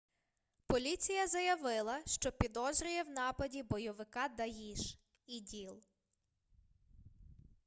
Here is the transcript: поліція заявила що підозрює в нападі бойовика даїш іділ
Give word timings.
поліція 0.67 1.27
заявила 1.27 2.01
що 2.05 2.31
підозрює 2.31 3.03
в 3.03 3.09
нападі 3.09 3.63
бойовика 3.63 4.27
даїш 4.27 4.97
іділ 5.25 5.83